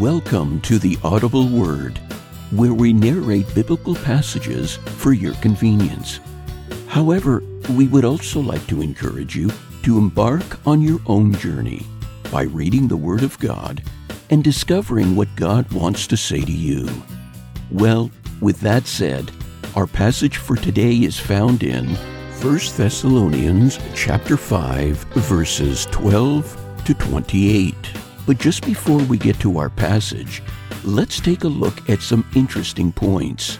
Welcome 0.00 0.62
to 0.62 0.78
the 0.78 0.96
Audible 1.04 1.46
Word, 1.46 1.98
where 2.52 2.72
we 2.72 2.90
narrate 2.90 3.54
biblical 3.54 3.94
passages 3.94 4.76
for 4.96 5.12
your 5.12 5.34
convenience. 5.42 6.20
However, 6.88 7.42
we 7.68 7.86
would 7.86 8.06
also 8.06 8.40
like 8.40 8.66
to 8.68 8.80
encourage 8.80 9.36
you 9.36 9.50
to 9.82 9.98
embark 9.98 10.66
on 10.66 10.80
your 10.80 11.00
own 11.04 11.34
journey 11.34 11.86
by 12.32 12.44
reading 12.44 12.88
the 12.88 12.96
Word 12.96 13.22
of 13.22 13.38
God 13.40 13.82
and 14.30 14.42
discovering 14.42 15.16
what 15.16 15.28
God 15.36 15.70
wants 15.70 16.06
to 16.06 16.16
say 16.16 16.40
to 16.40 16.50
you. 16.50 16.88
Well, 17.70 18.10
with 18.40 18.58
that 18.60 18.86
said, 18.86 19.30
our 19.76 19.86
passage 19.86 20.38
for 20.38 20.56
today 20.56 20.94
is 20.94 21.18
found 21.18 21.62
in 21.62 21.84
1 22.40 22.58
Thessalonians 22.74 23.78
chapter 23.94 24.38
5 24.38 24.96
verses 24.96 25.84
12 25.90 26.84
to 26.86 26.94
28. 26.94 27.74
But 28.30 28.38
just 28.38 28.64
before 28.64 29.02
we 29.02 29.18
get 29.18 29.40
to 29.40 29.58
our 29.58 29.70
passage, 29.70 30.40
let's 30.84 31.18
take 31.18 31.42
a 31.42 31.48
look 31.48 31.90
at 31.90 32.00
some 32.00 32.24
interesting 32.36 32.92
points. 32.92 33.58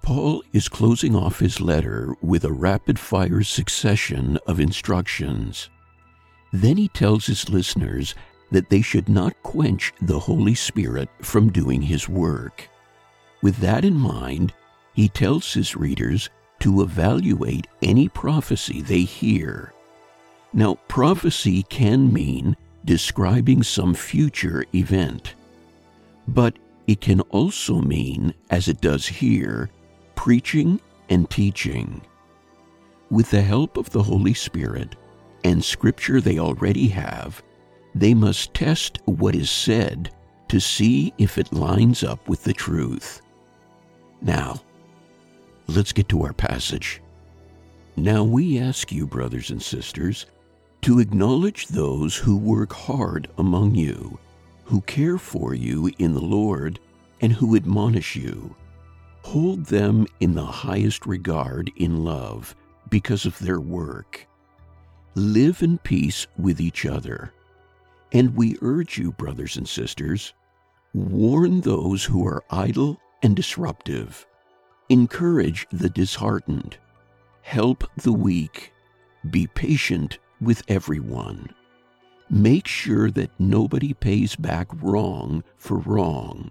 Paul 0.00 0.42
is 0.54 0.70
closing 0.70 1.14
off 1.14 1.38
his 1.38 1.60
letter 1.60 2.14
with 2.22 2.44
a 2.44 2.50
rapid 2.50 2.98
fire 2.98 3.42
succession 3.42 4.38
of 4.46 4.58
instructions. 4.58 5.68
Then 6.54 6.78
he 6.78 6.88
tells 6.88 7.26
his 7.26 7.50
listeners 7.50 8.14
that 8.52 8.70
they 8.70 8.80
should 8.80 9.10
not 9.10 9.42
quench 9.42 9.92
the 10.00 10.18
Holy 10.18 10.54
Spirit 10.54 11.10
from 11.20 11.52
doing 11.52 11.82
his 11.82 12.08
work. 12.08 12.70
With 13.42 13.58
that 13.58 13.84
in 13.84 13.96
mind, 13.96 14.54
he 14.94 15.10
tells 15.10 15.52
his 15.52 15.76
readers 15.76 16.30
to 16.60 16.80
evaluate 16.80 17.66
any 17.82 18.08
prophecy 18.08 18.80
they 18.80 19.02
hear. 19.02 19.74
Now, 20.54 20.76
prophecy 20.88 21.64
can 21.64 22.10
mean 22.10 22.56
describing 22.84 23.62
some 23.62 23.94
future 23.94 24.64
event, 24.74 25.34
but 26.28 26.58
it 26.86 27.00
can 27.00 27.20
also 27.22 27.80
mean, 27.80 28.34
as 28.50 28.68
it 28.68 28.80
does 28.80 29.06
here, 29.06 29.70
preaching 30.14 30.80
and 31.08 31.28
teaching. 31.30 32.00
With 33.10 33.30
the 33.30 33.42
help 33.42 33.76
of 33.76 33.90
the 33.90 34.02
Holy 34.02 34.34
Spirit 34.34 34.96
and 35.44 35.64
scripture 35.64 36.20
they 36.20 36.38
already 36.38 36.88
have, 36.88 37.42
they 37.94 38.14
must 38.14 38.54
test 38.54 38.98
what 39.04 39.34
is 39.34 39.50
said 39.50 40.10
to 40.48 40.60
see 40.60 41.12
if 41.18 41.38
it 41.38 41.52
lines 41.52 42.02
up 42.02 42.28
with 42.28 42.42
the 42.44 42.52
truth. 42.52 43.22
Now, 44.20 44.60
let's 45.66 45.92
get 45.92 46.08
to 46.10 46.22
our 46.22 46.32
passage. 46.32 47.00
Now 47.96 48.22
we 48.24 48.58
ask 48.58 48.92
you, 48.92 49.06
brothers 49.06 49.50
and 49.50 49.62
sisters, 49.62 50.26
to 50.82 50.98
acknowledge 50.98 51.66
those 51.66 52.16
who 52.16 52.36
work 52.36 52.72
hard 52.72 53.28
among 53.38 53.74
you, 53.74 54.18
who 54.64 54.80
care 54.82 55.18
for 55.18 55.54
you 55.54 55.90
in 55.98 56.14
the 56.14 56.20
Lord, 56.20 56.80
and 57.20 57.32
who 57.32 57.56
admonish 57.56 58.16
you. 58.16 58.54
Hold 59.22 59.66
them 59.66 60.06
in 60.20 60.34
the 60.34 60.44
highest 60.44 61.06
regard 61.06 61.70
in 61.76 62.02
love 62.02 62.56
because 62.88 63.26
of 63.26 63.38
their 63.38 63.60
work. 63.60 64.26
Live 65.14 65.62
in 65.62 65.76
peace 65.78 66.26
with 66.38 66.60
each 66.60 66.86
other. 66.86 67.32
And 68.12 68.34
we 68.34 68.56
urge 68.62 68.96
you, 68.96 69.12
brothers 69.12 69.56
and 69.56 69.68
sisters, 69.68 70.32
warn 70.94 71.60
those 71.60 72.04
who 72.04 72.26
are 72.26 72.42
idle 72.50 72.98
and 73.22 73.36
disruptive. 73.36 74.26
Encourage 74.88 75.66
the 75.70 75.90
disheartened. 75.90 76.78
Help 77.42 77.84
the 77.96 78.12
weak. 78.12 78.72
Be 79.30 79.46
patient 79.46 80.18
with 80.40 80.62
everyone. 80.68 81.50
Make 82.28 82.66
sure 82.66 83.10
that 83.10 83.30
nobody 83.38 83.92
pays 83.92 84.36
back 84.36 84.68
wrong 84.82 85.42
for 85.56 85.78
wrong, 85.78 86.50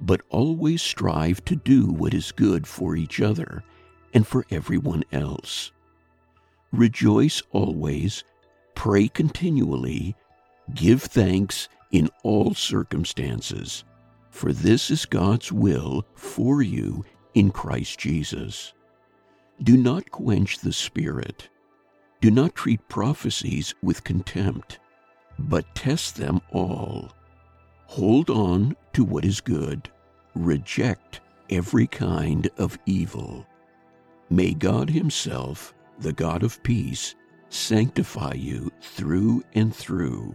but 0.00 0.22
always 0.30 0.80
strive 0.80 1.44
to 1.46 1.56
do 1.56 1.86
what 1.86 2.14
is 2.14 2.32
good 2.32 2.66
for 2.66 2.94
each 2.96 3.20
other 3.20 3.64
and 4.14 4.26
for 4.26 4.46
everyone 4.50 5.02
else. 5.12 5.72
Rejoice 6.72 7.42
always, 7.50 8.24
pray 8.74 9.08
continually, 9.08 10.14
give 10.74 11.02
thanks 11.02 11.68
in 11.90 12.08
all 12.22 12.54
circumstances, 12.54 13.84
for 14.30 14.52
this 14.52 14.90
is 14.90 15.04
God's 15.04 15.52
will 15.52 16.06
for 16.14 16.62
you 16.62 17.04
in 17.34 17.50
Christ 17.50 17.98
Jesus. 17.98 18.72
Do 19.62 19.76
not 19.76 20.10
quench 20.10 20.58
the 20.58 20.72
Spirit. 20.72 21.48
Do 22.22 22.30
not 22.30 22.54
treat 22.54 22.88
prophecies 22.88 23.74
with 23.82 24.04
contempt, 24.04 24.78
but 25.40 25.74
test 25.74 26.14
them 26.14 26.40
all. 26.52 27.10
Hold 27.86 28.30
on 28.30 28.76
to 28.92 29.02
what 29.02 29.24
is 29.24 29.40
good. 29.40 29.90
Reject 30.36 31.20
every 31.50 31.88
kind 31.88 32.48
of 32.58 32.78
evil. 32.86 33.44
May 34.30 34.54
God 34.54 34.88
Himself, 34.88 35.74
the 35.98 36.12
God 36.12 36.44
of 36.44 36.62
peace, 36.62 37.16
sanctify 37.48 38.34
you 38.34 38.70
through 38.80 39.42
and 39.54 39.74
through. 39.74 40.32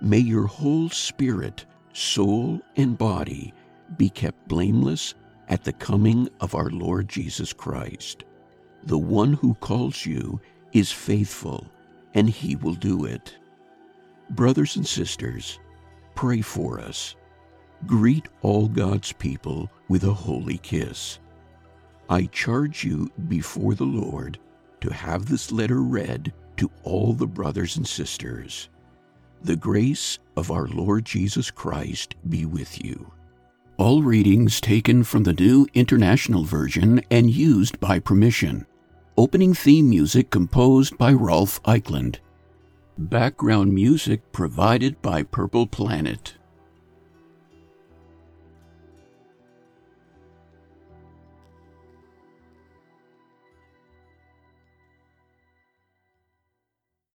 May 0.00 0.18
your 0.18 0.48
whole 0.48 0.88
spirit, 0.88 1.66
soul, 1.92 2.60
and 2.74 2.98
body 2.98 3.54
be 3.96 4.10
kept 4.10 4.48
blameless 4.48 5.14
at 5.46 5.62
the 5.62 5.72
coming 5.72 6.28
of 6.40 6.56
our 6.56 6.70
Lord 6.70 7.08
Jesus 7.08 7.52
Christ. 7.52 8.24
The 8.82 8.98
one 8.98 9.34
who 9.34 9.54
calls 9.54 10.04
you 10.04 10.40
is 10.78 10.92
faithful, 10.92 11.66
and 12.14 12.28
he 12.28 12.56
will 12.56 12.74
do 12.74 13.04
it. 13.04 13.36
Brothers 14.30 14.76
and 14.76 14.86
sisters, 14.86 15.58
pray 16.14 16.40
for 16.40 16.80
us. 16.80 17.16
Greet 17.86 18.26
all 18.42 18.68
God's 18.68 19.12
people 19.12 19.70
with 19.88 20.04
a 20.04 20.12
holy 20.12 20.58
kiss. 20.58 21.18
I 22.08 22.26
charge 22.26 22.84
you 22.84 23.10
before 23.28 23.74
the 23.74 23.84
Lord 23.84 24.38
to 24.80 24.92
have 24.92 25.26
this 25.26 25.50
letter 25.50 25.82
read 25.82 26.32
to 26.56 26.70
all 26.84 27.12
the 27.12 27.26
brothers 27.26 27.76
and 27.76 27.86
sisters. 27.86 28.68
The 29.42 29.56
grace 29.56 30.18
of 30.36 30.50
our 30.50 30.66
Lord 30.68 31.04
Jesus 31.04 31.50
Christ 31.50 32.14
be 32.28 32.46
with 32.46 32.84
you. 32.84 33.12
All 33.76 34.02
readings 34.02 34.60
taken 34.60 35.04
from 35.04 35.24
the 35.24 35.34
New 35.34 35.66
International 35.74 36.44
Version 36.44 37.02
and 37.10 37.30
used 37.30 37.78
by 37.78 37.98
permission. 37.98 38.66
Opening 39.18 39.54
theme 39.54 39.88
music 39.88 40.28
composed 40.28 40.98
by 40.98 41.10
Rolf 41.10 41.62
Eichland. 41.62 42.16
Background 42.98 43.72
music 43.72 44.30
provided 44.30 45.00
by 45.00 45.22
Purple 45.22 45.66
Planet. 45.66 46.34